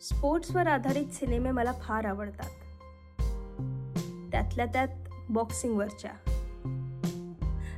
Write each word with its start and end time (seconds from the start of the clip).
स्पोर्ट्सवर 0.00 0.66
आधारित 0.66 1.06
सिनेमे 1.08 1.50
मला 1.50 1.72
फार 1.72 2.04
आवडतात. 2.04 2.50
त्यातल्या 4.30 4.66
त्यात 4.66 4.88
बॉक्सिंगवरच्या. 5.28 6.10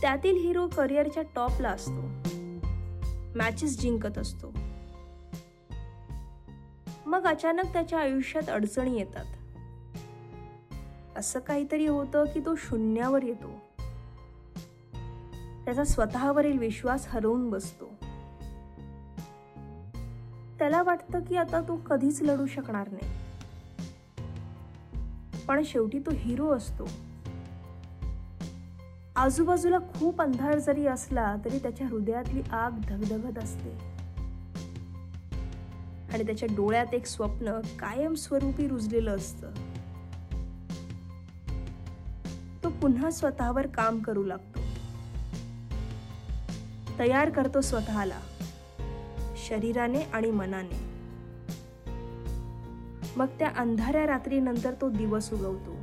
त्यातील 0.00 0.36
हिरो 0.36 0.68
करिअरच्या 0.68 1.22
टॉपला 1.34 1.70
असतो. 1.70 2.02
मॅचेस 3.36 3.80
जिंकत 3.80 4.18
असतो. 4.18 4.54
मग 7.06 7.24
अचानक 7.24 7.72
त्याच्या 7.72 8.00
आयुष्यात 8.00 8.50
अडचणी 8.50 8.98
येतात. 8.98 9.24
असं 11.16 11.40
काहीतरी 11.40 11.86
होतं 11.86 12.24
की 12.24 12.40
तो 12.40 12.54
शून्यावर 12.54 13.22
येतो. 13.22 13.50
त्याचा 15.64 15.84
स्वतःवरील 15.84 16.58
विश्वास 16.58 17.06
हरवून 17.08 17.50
बसतो. 17.50 17.89
त्याला 20.60 20.82
वाटतं 20.82 21.20
की 21.20 21.36
आता 21.36 21.60
तो 21.60 21.76
कधीच 21.76 22.22
लढू 22.22 22.46
शकणार 22.46 22.88
नाही. 22.92 23.12
पण 25.46 25.62
शेवटी 25.64 25.98
तो 25.98 26.10
हिरो 26.14 26.50
असतो. 26.50 26.88
आजूबाजूला 29.16 29.78
खूप 29.78 30.20
अंधार 30.20 30.58
जरी 30.58 30.86
असला 30.86 31.36
तरी 31.44 31.58
त्याच्या 31.58 31.86
हृदयातली 31.86 32.42
आग 32.42 32.70
धगधगत 32.88 33.38
असते. 33.38 33.70
आणि 36.12 36.26
त्याच्या 36.26 36.48
डोळ्यात 36.56 36.94
एक 36.94 37.06
स्वप्न 37.06 37.60
कायमस्वरूपी 37.60 38.68
रुजलेलं 38.68 39.16
असतं. 39.16 39.50
तो 42.62 42.68
पुन्हा 42.68 43.10
स्वतःवर 43.10 43.66
काम 43.66 43.98
करू 43.98 44.24
लागतो. 44.24 44.60
तयार 46.98 47.30
करतो 47.30 47.60
स्वतःला. 47.60 48.20
शरीराने 49.48 50.02
आणि 50.02 50.30
मनाने. 50.30 50.90
मग 53.16 53.26
त्या 53.26 53.52
अंधाऱ्या 53.56 54.06
रात्रीनंतर 54.06 54.74
तो 54.80 54.90
दिवस 54.90 55.32
उगवतो. 55.32 55.76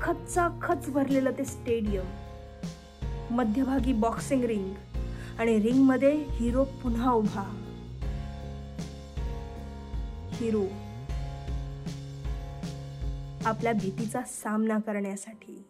खचचा 0.00 0.48
खच 0.62 0.90
भरलेलं 0.90 1.30
ते 1.30 1.44
स्टेडियम. 1.44 2.04
मध्यभागी 3.30 3.92
बॉक्सिंग 3.92 4.44
रिंग 4.44 4.74
आणि 5.38 5.60
रिंगमध्ये 5.60 6.24
हिरो 6.28 6.64
पुन्हा 6.64 7.12
उभा. 7.12 7.58
हिरो. 10.32 10.64
आपल्या 13.44 13.72
भीतीचा 13.72 14.20
सामना 14.26 14.78
करण्यासाठी. 14.78 15.64